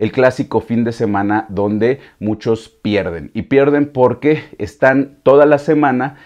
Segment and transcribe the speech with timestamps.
[0.00, 3.30] el clásico fin de semana donde muchos pierden.
[3.34, 6.16] Y pierden porque están toda la semana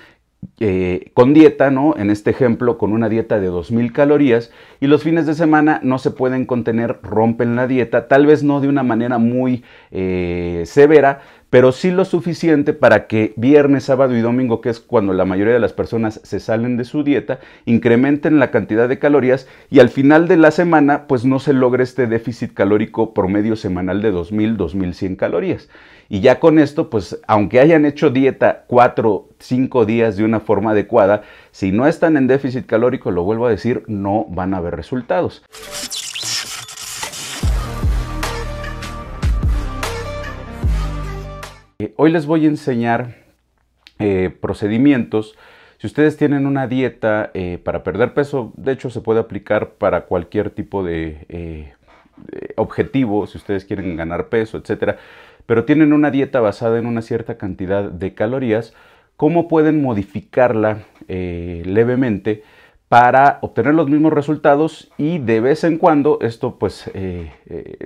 [0.61, 1.97] eh, con dieta, ¿no?
[1.97, 5.99] En este ejemplo, con una dieta de 2000 calorías y los fines de semana no
[5.99, 11.23] se pueden contener, rompen la dieta, tal vez no de una manera muy eh, severa,
[11.55, 15.53] pero sí lo suficiente para que viernes, sábado y domingo, que es cuando la mayoría
[15.53, 19.89] de las personas se salen de su dieta, incrementen la cantidad de calorías y al
[19.89, 24.57] final de la semana pues no se logre este déficit calórico promedio semanal de 2000,
[24.57, 25.69] 2100 calorías.
[26.09, 30.73] Y ya con esto, pues aunque hayan hecho dieta cuatro, cinco días de una forma
[30.73, 34.75] adecuada, si no están en déficit calórico, lo vuelvo a decir, no van a ver
[34.75, 35.45] resultados.
[41.85, 43.17] Eh, hoy les voy a enseñar
[43.99, 45.37] eh, procedimientos.
[45.77, 50.07] Si ustedes tienen una dieta eh, para perder peso, de hecho se puede aplicar para
[50.07, 51.75] cualquier tipo de
[52.57, 54.97] objetivo, si ustedes quieren ganar peso, etcétera
[55.47, 58.73] pero tienen una dieta basada en una cierta cantidad de calorías,
[59.17, 62.45] ¿cómo pueden modificarla levemente
[62.89, 64.91] para obtener los mismos resultados?
[64.97, 66.91] Y de vez en cuando, esto pues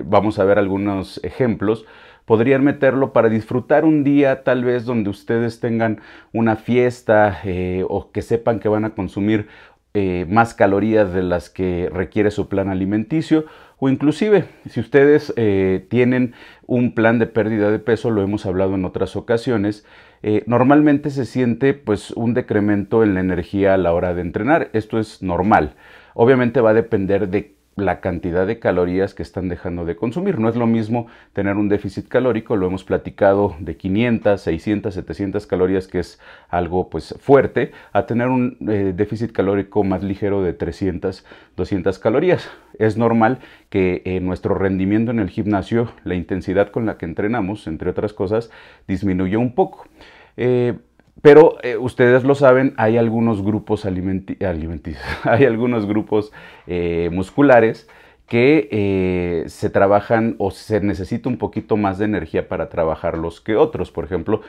[0.05, 1.85] vamos a ver algunos ejemplos,
[2.29, 5.99] podrían meterlo para disfrutar un día tal vez donde ustedes tengan
[6.31, 7.41] una fiesta
[7.87, 9.47] o que sepan que van a consumir
[10.27, 13.45] más calorías de las que requiere su plan alimenticio
[13.79, 16.33] o inclusive si ustedes eh, tienen
[16.67, 19.85] un plan de pérdida de peso, lo hemos hablado en otras ocasiones,
[20.21, 24.69] eh, normalmente se siente pues un decremento en la energía a la hora de entrenar.
[24.73, 25.75] Esto es normal.
[26.13, 30.39] Obviamente va a depender de la cantidad de calorías que están dejando de consumir.
[30.39, 35.47] No es lo mismo tener un déficit calórico, lo hemos platicado de 500, 600, 700
[35.47, 40.53] calorías, que es algo pues fuerte, a tener un eh, déficit calórico más ligero de
[40.53, 41.25] 300,
[41.55, 42.49] 200 calorías.
[42.77, 47.67] Es normal que eh, nuestro rendimiento en el gimnasio, la intensidad con la que entrenamos,
[47.67, 48.51] entre otras cosas,
[48.87, 49.87] disminuya un poco.
[50.37, 50.77] Eh,
[51.21, 56.31] pero eh, ustedes lo saben, hay algunos grupos alimenticios, hay algunos grupos
[56.67, 57.87] eh, musculares
[58.27, 63.55] que eh, se trabajan o se necesita un poquito más de energía para trabajarlos que
[63.55, 63.91] otros.
[63.91, 64.41] Por ejemplo,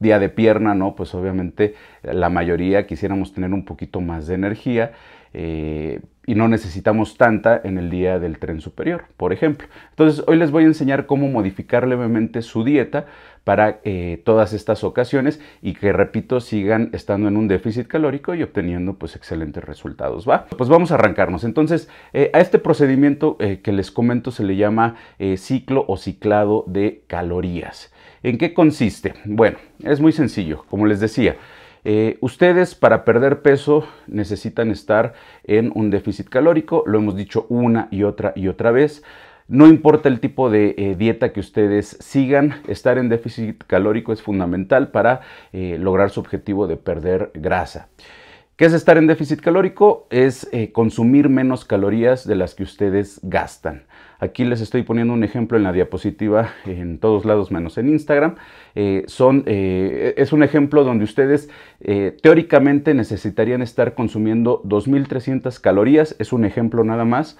[0.00, 0.96] día de pierna, ¿no?
[0.96, 4.90] Pues obviamente la mayoría quisiéramos tener un poquito más de energía
[5.32, 9.68] y no necesitamos tanta en el día del tren superior, por ejemplo.
[9.90, 13.06] Entonces, hoy les voy a enseñar cómo modificar levemente su dieta
[13.44, 18.42] para eh, todas estas ocasiones y que, repito, sigan estando en un déficit calórico y
[18.42, 20.46] obteniendo pues excelentes resultados, ¿va?
[20.46, 21.44] Pues vamos a arrancarnos.
[21.44, 24.96] Entonces, eh, a este procedimiento eh, que les comento se le llama
[25.36, 27.92] ciclo o ciclado de calorías.
[28.22, 29.14] ¿En qué consiste?
[29.24, 31.36] Bueno, es muy sencillo, como les decía.
[32.20, 38.02] Ustedes para perder peso necesitan estar en un déficit calórico, lo hemos dicho una y
[38.02, 39.02] otra y otra vez.
[39.48, 44.20] No importa el tipo de eh, dieta que ustedes sigan, estar en déficit calórico es
[44.20, 45.22] fundamental para
[45.54, 47.88] eh, lograr su objetivo de perder grasa.
[48.56, 50.06] ¿Qué es estar en déficit calórico?
[50.10, 53.84] Es eh, consumir menos calorías de las que ustedes gastan.
[54.18, 58.34] Aquí les estoy poniendo un ejemplo en la diapositiva en todos lados menos en Instagram.
[58.74, 59.44] Es un
[60.42, 61.48] ejemplo donde ustedes
[62.20, 67.38] teóricamente necesitarían estar consumiendo 2.300 calorías, es un ejemplo nada más,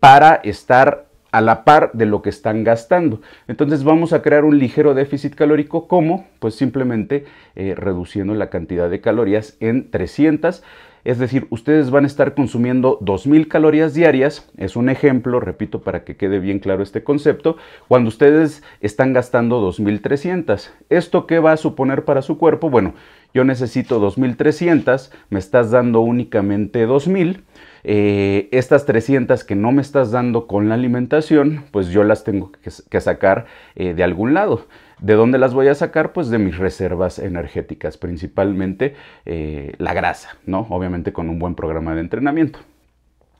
[0.00, 3.20] para estar a la par de lo que están gastando.
[3.48, 7.24] Entonces vamos a crear un ligero déficit calórico como pues simplemente
[7.56, 10.62] eh, reduciendo la cantidad de calorías en 300.
[11.04, 14.50] Es decir, ustedes van a estar consumiendo 2000 calorías diarias.
[14.56, 17.56] Es un ejemplo, repito, para que quede bien claro este concepto.
[17.88, 20.72] Cuando ustedes están gastando 2300.
[20.88, 22.70] ¿Esto qué va a suponer para su cuerpo?
[22.70, 22.94] Bueno,
[23.32, 27.44] yo necesito 2300, me estás dando únicamente 2000
[27.82, 32.52] eh, estas 300 que no me estás dando con la alimentación, pues yo las tengo
[32.52, 34.66] que, sacar eh, de algún lado.
[35.00, 36.12] ¿De dónde las voy a sacar?
[36.12, 38.94] Pues de mis reservas energéticas, principalmente
[39.26, 40.66] eh, la grasa, ¿no?
[40.70, 42.58] Obviamente con un buen programa de entrenamiento.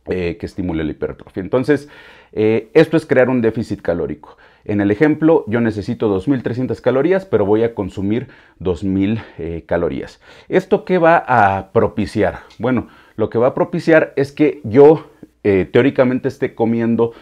[0.06, 1.40] que estimule la hipertrofia.
[1.40, 1.88] Entonces,
[2.32, 4.38] esto es crear un déficit calórico.
[4.64, 8.26] En el ejemplo, yo necesito 2.300 calorías, pero voy a consumir
[8.58, 10.20] 2.000 calorías.
[10.48, 12.40] ¿Esto qué va a propiciar?
[12.58, 15.10] Bueno, lo que va a propiciar es que yo
[15.42, 17.12] eh, teóricamente esté comiendo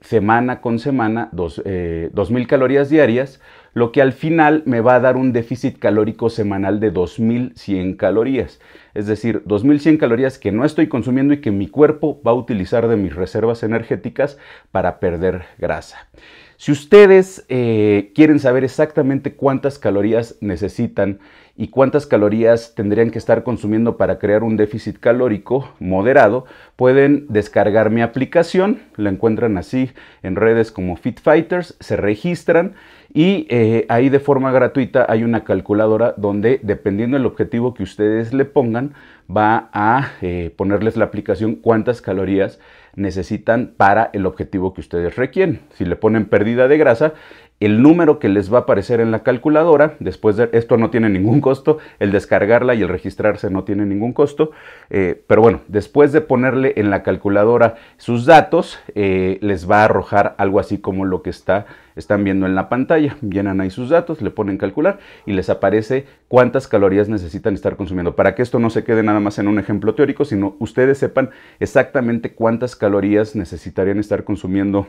[0.00, 3.40] semana con semana dos, 2.000 eh, calorías diarias,
[3.74, 8.60] lo que al final me va a dar un déficit calórico semanal de 2100 calorías.
[8.94, 12.88] Es decir, 2100 calorías que no estoy consumiendo y que mi cuerpo va a utilizar
[12.88, 14.38] de mis reservas energéticas
[14.72, 16.08] para perder grasa.
[16.56, 21.20] Si ustedes eh, quieren saber exactamente cuántas calorías necesitan
[21.58, 26.46] y cuántas calorías tendrían que estar consumiendo para crear un déficit calórico moderado,
[26.76, 29.90] pueden descargar mi aplicación, la encuentran así
[30.22, 32.74] en redes como FitFighters, se registran
[33.12, 38.32] y eh, ahí de forma gratuita hay una calculadora donde dependiendo del objetivo que ustedes
[38.32, 38.94] le pongan,
[39.28, 42.60] va a eh, ponerles la aplicación cuántas calorías
[42.94, 45.60] necesitan para el objetivo que ustedes requieren.
[45.74, 47.14] Si le ponen pérdida de grasa,
[47.60, 51.08] el número que les va a aparecer en la calculadora, después de esto no tiene
[51.08, 54.52] ningún costo, el descargarla y el registrarse no tiene ningún costo,
[54.90, 59.84] eh, pero bueno, después de ponerle en la calculadora sus datos, eh, les va a
[59.86, 61.66] arrojar algo así como lo que está,
[61.96, 66.06] están viendo en la pantalla, llenan ahí sus datos, le ponen calcular y les aparece
[66.28, 69.58] cuántas calorías necesitan estar consumiendo, para que esto no se quede nada más en un
[69.58, 74.86] ejemplo teórico, sino ustedes sepan exactamente cuántas calorías necesitarían estar consumiendo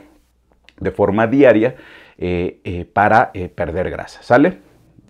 [0.80, 1.76] de forma diaria
[2.22, 4.58] eh, eh, para eh, perder grasa, ¿sale?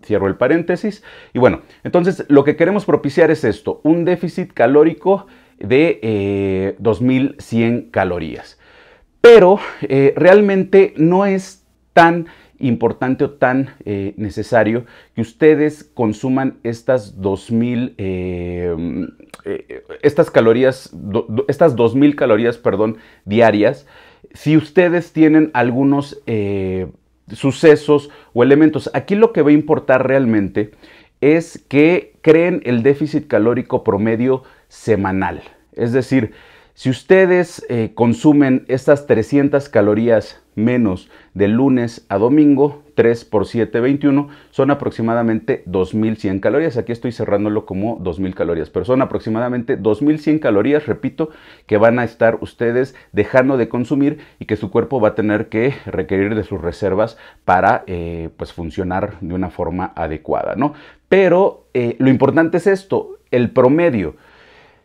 [0.05, 1.03] Cierro el paréntesis.
[1.33, 5.27] Y bueno, entonces lo que queremos propiciar es esto, un déficit calórico
[5.59, 8.61] de 2100 calorías.
[9.21, 9.59] Pero
[10.15, 12.29] realmente no es tan
[12.61, 17.95] importante o tan necesario que ustedes consuman estas 2000
[20.03, 20.97] estas calorías
[21.49, 22.97] estas 2000 calorías perdón
[23.27, 23.87] diarias
[24.33, 26.23] si ustedes tienen algunos
[27.33, 28.91] sucesos o elementos.
[28.95, 30.73] Aquí lo que va a importar realmente
[31.21, 35.43] es que creen el déficit calórico promedio semanal.
[35.73, 36.33] Es decir,
[36.75, 43.81] si ustedes eh, consumen estas 300 calorías menos de lunes a domingo, 3 por 7,
[43.81, 46.77] 21, son aproximadamente 2100 calorías.
[46.77, 51.31] Aquí estoy cerrándolo como 2000 calorías, pero son aproximadamente 2100 calorías, repito,
[51.65, 55.49] que van a estar ustedes dejando de consumir y que su cuerpo va a tener
[55.49, 57.17] que requerir de sus reservas
[57.47, 60.75] para eh, pues funcionar de una forma adecuada, ¿no?
[61.09, 64.17] Pero eh, lo importante es esto, el promedio.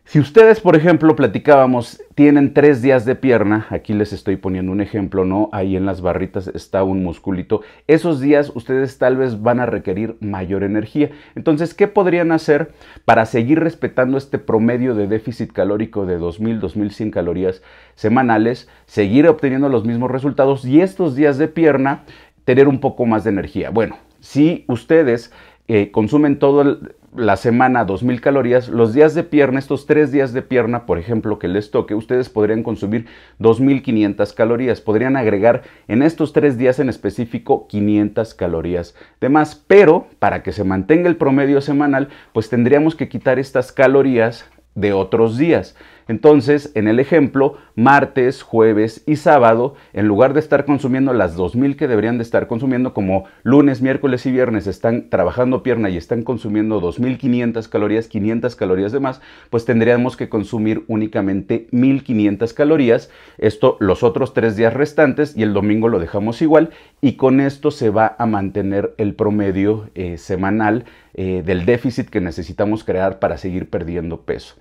[0.08, 4.80] Si ustedes, por ejemplo, platicábamos, tienen tres días de pierna, aquí les estoy poniendo un
[4.80, 5.48] ejemplo, ¿no?
[5.50, 7.62] Ahí en las barritas está un musculito.
[7.88, 11.10] Esos días ustedes tal vez van a requerir mayor energía.
[11.34, 12.70] Entonces, ¿qué podrían hacer
[13.04, 17.62] para seguir respetando este promedio de déficit calórico de 2000, 2100 calorías
[17.96, 22.04] semanales, seguir obteniendo los mismos resultados y estos días de pierna
[22.44, 23.70] tener un poco más de energía?
[23.70, 25.32] Bueno, si ustedes
[25.66, 26.78] eh, consumen todo
[27.16, 31.38] la semana 2000 calorías, los días de pierna, estos tres días de pierna, por ejemplo,
[31.38, 33.06] que les toque, ustedes podrían consumir
[33.38, 34.80] 2500 calorías.
[34.80, 39.54] Podrían agregar en estos tres días en específico 500 calorías de más.
[39.54, 44.92] Pero para que se mantenga el promedio semanal, pues tendríamos que quitar estas calorías de
[44.92, 45.74] otros días.
[46.08, 51.76] Entonces, en el ejemplo, martes, jueves y sábado, en lugar de estar consumiendo las 2000
[51.76, 56.22] que deberían de estar consumiendo, como lunes, miércoles y viernes están trabajando pierna y están
[56.22, 59.20] consumiendo 2500 calorías, 500 calorías de más,
[59.50, 63.10] pues tendríamos que consumir únicamente 1500 calorías.
[63.38, 66.70] Esto los otros tres días restantes y el domingo lo dejamos igual
[67.00, 72.20] y con esto se va a mantener el promedio eh, semanal eh, del déficit que
[72.20, 74.54] necesitamos crear para seguir perdiendo peso.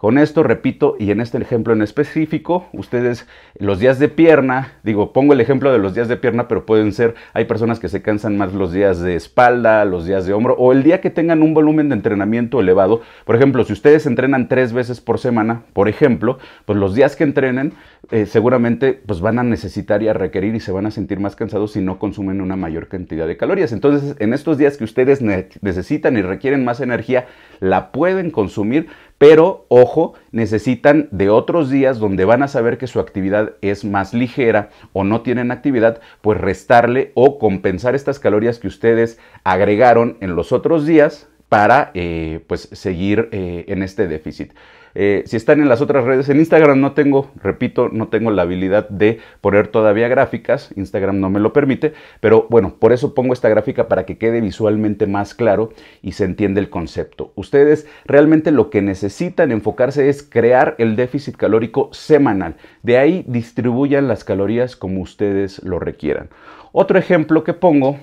[0.00, 3.26] Con esto, repito, y en este ejemplo en específico, ustedes
[3.58, 6.92] los días de pierna, digo, pongo el ejemplo de los días de pierna, pero pueden
[6.92, 10.54] ser, hay personas que se cansan más los días de espalda, los días de hombro,
[10.54, 13.00] o el día que tengan un volumen de entrenamiento elevado.
[13.24, 17.24] Por ejemplo, si ustedes entrenan tres veces por semana, por ejemplo, pues los días que
[17.24, 17.72] entrenen,
[18.12, 21.34] eh, seguramente pues van a necesitar y a requerir y se van a sentir más
[21.34, 23.72] cansados si no consumen una mayor cantidad de calorías.
[23.72, 27.26] Entonces, en estos días que ustedes necesitan y requieren más energía,
[27.58, 28.86] la pueden consumir
[29.18, 34.14] pero, ojo, necesitan de otros días donde van a saber que su actividad es más
[34.14, 40.36] ligera o no tienen actividad, pues restarle o compensar estas calorías que ustedes agregaron en
[40.36, 44.52] los otros días para eh, pues seguir eh, en este déficit.
[44.94, 48.42] Eh, si están en las otras redes, en Instagram no tengo, repito, no tengo la
[48.42, 53.32] habilidad de poner todavía gráficas, Instagram no me lo permite, pero bueno, por eso pongo
[53.32, 55.70] esta gráfica para que quede visualmente más claro
[56.02, 57.32] y se entiende el concepto.
[57.34, 62.56] Ustedes realmente lo que necesitan enfocarse es crear el déficit calórico semanal.
[62.82, 66.28] De ahí distribuyan las calorías como ustedes lo requieran.
[66.72, 67.98] Otro ejemplo que pongo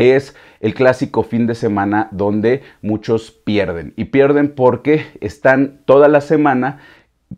[0.00, 3.92] es el clásico fin de semana donde muchos pierden.
[3.96, 6.80] Y pierden porque están toda la semana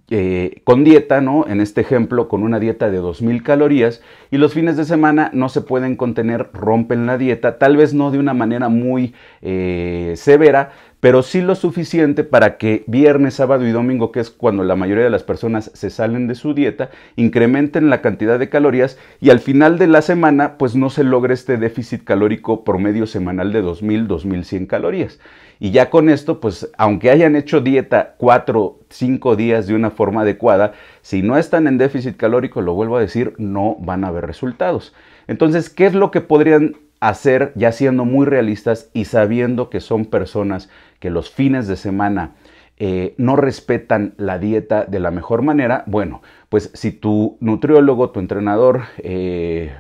[0.09, 1.47] eh, con dieta, ¿no?
[1.47, 5.51] En este ejemplo, con una dieta de 2000 calorías y los fines de semana no
[5.51, 10.73] se pueden contener, rompen la dieta, tal vez no de una manera muy eh, severa,
[11.03, 15.03] pero sí lo suficiente para que viernes, sábado y domingo, que es cuando la mayoría
[15.03, 19.41] de las personas se salen de su dieta, incrementen la cantidad de calorías y al
[19.41, 24.07] final de la semana pues no se logre este déficit calórico promedio semanal de 2000,
[24.07, 25.19] 2100 calorías.
[25.59, 30.21] Y ya con esto, pues aunque hayan hecho dieta cuatro, cinco días de una forma
[30.21, 34.25] adecuada, si no están en déficit calórico, lo vuelvo a decir, no van a haber
[34.25, 34.95] resultados.
[35.27, 40.05] Entonces, ¿qué es lo que podrían hacer ya siendo muy realistas y sabiendo que son
[40.05, 42.37] personas que los fines de semana
[42.77, 48.21] eh, no respetan la dieta de la mejor manera, bueno, pues si tu nutriólogo, tu
[48.21, 49.75] entrenador, eh,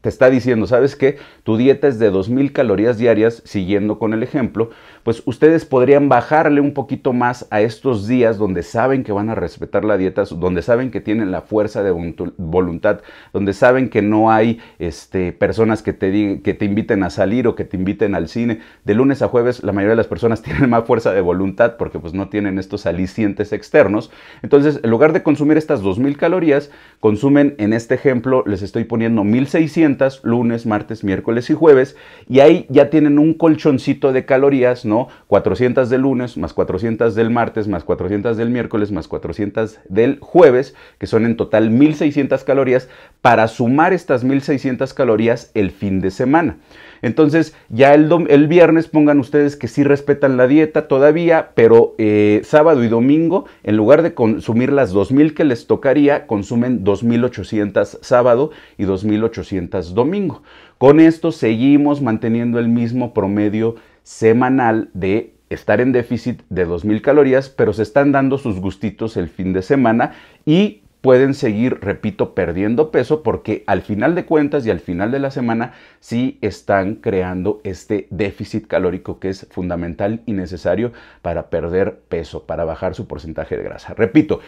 [0.00, 1.18] te está diciendo, ¿sabes qué?
[1.42, 4.70] Tu dieta es de 2.000 calorías diarias, siguiendo con el ejemplo,
[5.02, 9.34] pues ustedes podrían bajarle un poquito más a estos días donde saben que van a
[9.34, 11.92] respetar la dieta, donde saben que tienen la fuerza de
[12.36, 13.00] voluntad,
[13.32, 17.54] donde saben que no hay este, personas que te, que te inviten a salir o
[17.54, 18.60] que te inviten al cine.
[18.84, 21.98] De lunes a jueves la mayoría de las personas tienen más fuerza de voluntad porque
[21.98, 24.10] pues no tienen estos alicientes externos.
[24.42, 29.22] Entonces, en lugar de consumir estas 2.000 calorías, consumen, en este ejemplo, les estoy poniendo
[29.22, 29.85] 1.600
[30.22, 31.96] lunes, martes, miércoles y jueves,
[32.28, 35.08] y ahí ya tienen un colchoncito de calorías, ¿no?
[35.28, 40.74] 400 del lunes, más 400 del martes, más 400 del miércoles, más 400 del jueves,
[40.98, 42.88] que son en total 1600 calorías,
[43.22, 46.58] para sumar estas 1600 calorías el fin de semana.
[47.02, 52.40] Entonces, ya el, el, viernes pongan ustedes que sí respetan la dieta todavía, pero eh,
[52.44, 58.50] sábado y domingo, en lugar de consumir las 2000 que les tocaría, consumen 2800 sábado
[58.78, 60.42] y 2800 domingo.
[60.78, 67.48] Con esto seguimos manteniendo el mismo promedio semanal de estar en déficit de 2000 calorías,
[67.48, 70.12] pero se están dando sus gustitos el fin de semana
[70.44, 75.20] y pueden seguir, repito, perdiendo peso porque al final de cuentas y al final de
[75.20, 80.92] la semana sí están creando este déficit calórico que es fundamental y necesario
[81.22, 83.94] para perder peso, para bajar su porcentaje de grasa.
[83.94, 84.40] Repito,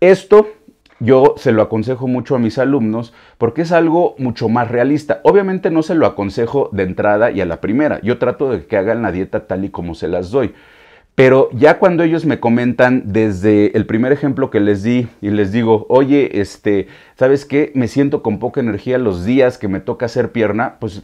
[0.00, 0.48] esto
[1.02, 5.20] yo se lo aconsejo mucho a mis alumnos porque es algo mucho más realista.
[5.24, 8.00] Obviamente no se lo aconsejo de entrada y a la primera.
[8.02, 10.54] Yo trato de que hagan la dieta tal y como se las doy.
[11.14, 15.52] Pero ya cuando ellos me comentan desde el primer ejemplo que les di y les
[15.52, 17.70] digo, oye, este, ¿sabes qué?
[17.74, 21.02] Me siento con poca energía los días que me toca hacer pierna, pues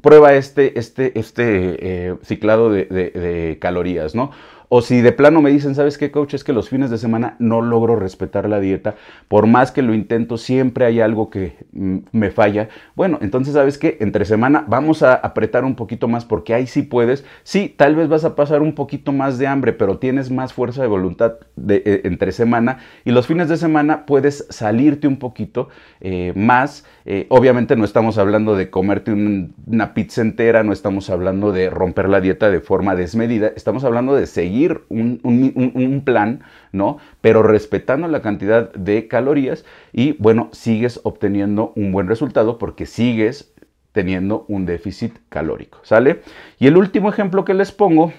[0.00, 4.32] prueba este, este, este eh, ciclado de, de calorías, ¿no?
[4.68, 6.34] O si de plano me dicen, ¿sabes qué, coach?
[6.34, 8.94] Es que los fines de semana no logro respetar la dieta.
[9.28, 12.68] Por más que lo intento, siempre hay algo que mm, me falla.
[12.94, 13.98] Bueno, entonces, ¿sabes qué?
[14.00, 17.24] Entre semana vamos a apretar un poquito más porque ahí sí puedes.
[17.42, 20.82] Sí, tal vez vas a pasar un poquito más de hambre, pero tienes más fuerza
[20.82, 21.34] de voluntad
[21.68, 22.78] eh, entre semana.
[23.04, 25.68] Y los fines de semana puedes salirte un poquito
[26.00, 26.84] eh, más.
[27.06, 32.08] Eh, obviamente no estamos hablando de comerte una pizza entera, no estamos hablando de romper
[32.08, 33.52] la dieta de forma desmedida.
[33.54, 34.53] Estamos hablando de seguir
[34.88, 36.42] un, plan,
[36.72, 36.98] ¿no?
[37.20, 43.54] Pero respetando la cantidad de calorías y bueno, sigues obteniendo un buen resultado porque sigues
[43.92, 46.20] teniendo un déficit calórico, ¿sale?
[46.58, 48.12] Y el último ejemplo que les pongo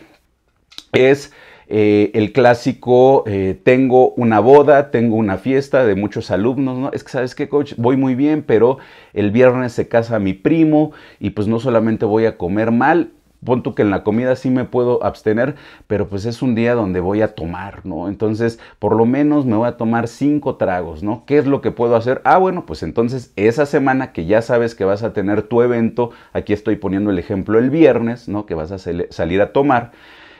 [0.93, 1.33] es
[1.67, 6.91] eh, el clásico, eh, tengo una boda, tengo una fiesta de muchos alumnos, ¿no?
[6.93, 7.73] Es que, ¿sabes qué, coach?
[7.77, 8.77] Voy muy bien, pero
[9.13, 13.11] el viernes se casa mi primo y pues no solamente voy a comer mal,
[13.45, 15.55] punto que en la comida sí me puedo abstener,
[15.87, 18.09] pero pues es un día donde voy a tomar, ¿no?
[18.09, 21.23] Entonces, por lo menos me voy a tomar cinco tragos, ¿no?
[21.25, 22.21] ¿Qué es lo que puedo hacer?
[22.25, 26.11] Ah, bueno, pues entonces esa semana que ya sabes que vas a tener tu evento,
[26.33, 28.45] aquí estoy poniendo el ejemplo el viernes, ¿no?
[28.45, 29.91] Que vas a salir a tomar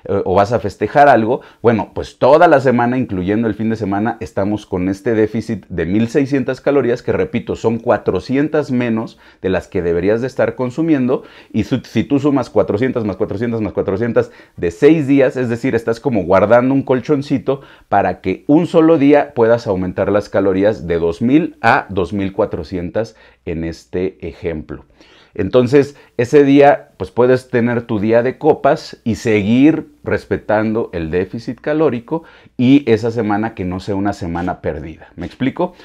[0.08, 4.18] o vas a festejar algo, bueno, pues toda la semana, incluyendo el fin de semana,
[4.20, 9.82] estamos con este déficit de 1600 calorías que, repito, son 400 menos de las que
[9.82, 11.24] deberías de estar consumiendo.
[11.52, 16.00] Y si tú sumas 400 más 400 más 400 de 6 días, es decir, estás
[16.00, 21.58] como guardando un colchoncito para que un solo día puedas aumentar las calorías de 2000
[21.62, 24.86] a 2400 en este ejemplo.
[25.36, 31.60] Entonces, ese día, pues puedes tener tu día de copas y seguir respetando el déficit
[31.60, 32.24] calórico
[32.58, 35.10] y esa semana que no sea una semana perdida.
[35.16, 35.76] ¿Me explico?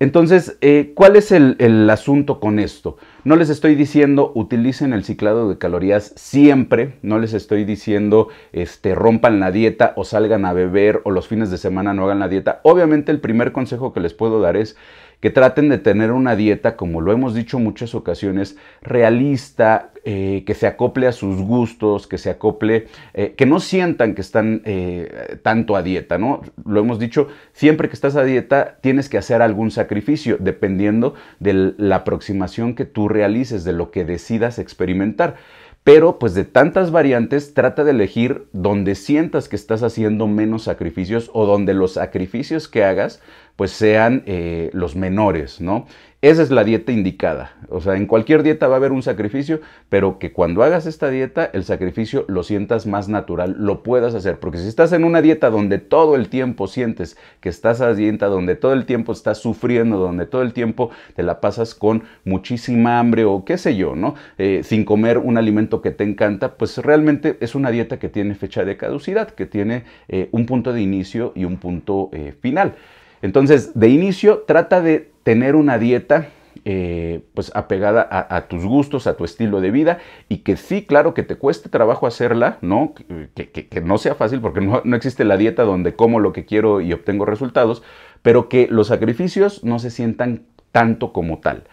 [0.00, 2.98] Entonces, eh, ¿cuál es el, asunto con esto?
[3.24, 8.94] No les estoy diciendo utilicen el ciclado de calorías siempre, no les estoy diciendo este,
[8.94, 12.28] rompan la dieta o salgan a beber o los fines de semana no hagan la
[12.28, 12.60] dieta.
[12.62, 14.76] Obviamente el primer consejo que les puedo dar es
[15.20, 20.54] que traten de tener una dieta, como lo hemos dicho muchas ocasiones, realista, eh, que
[20.54, 25.38] se acople a sus gustos, que se acople, eh, que no sientan que están eh,
[25.42, 26.42] tanto a dieta, ¿no?
[26.64, 31.74] Lo hemos dicho, siempre que estás a dieta tienes que hacer algún sacrificio, dependiendo de
[31.76, 35.36] la aproximación que tú realices, de lo que decidas experimentar.
[35.84, 41.30] Pero pues de tantas variantes, trata de elegir donde sientas que estás haciendo menos sacrificios
[41.32, 43.22] o donde los sacrificios que hagas
[43.58, 45.86] pues sean eh, los menores, ¿no?
[46.22, 47.56] Esa es la dieta indicada.
[47.70, 51.10] O sea, en cualquier dieta va a haber un sacrificio, pero que cuando hagas esta
[51.10, 54.38] dieta, el sacrificio lo sientas más natural, lo puedas hacer.
[54.38, 58.26] Porque si estás en una dieta donde todo el tiempo sientes que estás a dieta,
[58.26, 63.00] donde todo el tiempo estás sufriendo, donde todo el tiempo te la pasas con muchísima
[63.00, 64.14] hambre o qué sé yo, ¿no?
[64.38, 68.36] Eh, sin comer un alimento que te encanta, pues realmente es una dieta que tiene
[68.36, 72.10] fecha de caducidad, que tiene eh, un punto de inicio y un punto
[72.40, 72.76] final.
[73.22, 76.28] Entonces, de inicio, trata de tener una dieta
[76.64, 79.98] eh, pues apegada a, tus gustos, a tu estilo de vida
[80.28, 82.94] y que sí, claro, que te cueste trabajo hacerla, ¿no?
[83.34, 86.80] Que, no sea fácil porque no, no, existe la dieta donde como lo que quiero
[86.80, 87.82] y obtengo resultados,
[88.22, 91.64] pero que los sacrificios no se sientan tanto como tal.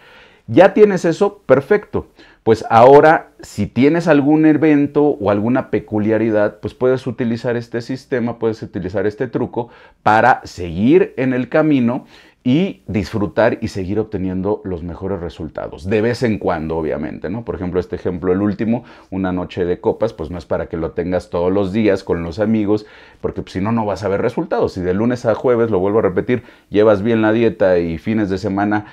[0.48, 2.08] Ya tienes eso, perfecto.
[2.46, 8.62] Pues ahora, si tienes algún evento o alguna peculiaridad, pues puedes utilizar este sistema, puedes
[8.62, 9.70] utilizar este truco
[10.04, 12.06] para seguir en el camino
[12.48, 15.90] y disfrutar y seguir obteniendo los mejores resultados.
[15.90, 17.44] De vez en cuando, obviamente, ¿no?
[17.44, 20.78] Por ejemplo, este ejemplo, el último, una noche de copas, pues no es para que
[20.78, 22.86] lo tengas todos los días con los amigos,
[23.20, 24.74] porque pues, si no, no vas a ver resultados.
[24.74, 28.30] Si de lunes a jueves, lo vuelvo a repetir, llevas bien la dieta y fines
[28.30, 28.86] de semana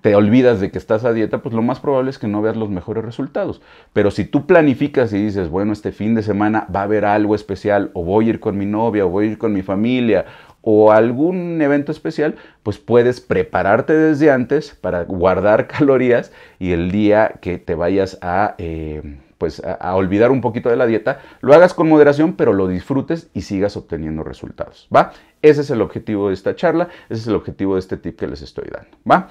[0.00, 2.56] te olvidas de que estás a dieta, pues lo más probable es que no veas
[2.56, 3.60] los mejores resultados.
[3.92, 7.34] Pero si tú planificas y dices, bueno, este fin de semana va a haber algo
[7.34, 10.26] especial, o voy a ir con mi novia, o voy a ir con mi familia,
[10.62, 17.34] o algún evento especial, pues puedes prepararte desde antes para guardar calorías y el día
[17.40, 18.54] que te vayas a...
[18.58, 22.66] Eh, pues a, olvidar un poquito de la dieta, lo hagas con moderación, pero lo
[22.66, 25.12] disfrutes y sigas obteniendo resultados, ¿va?
[25.42, 28.26] Ese es el objetivo de esta charla, ese es el objetivo de este tip que
[28.26, 29.28] les estoy dando, ¿va?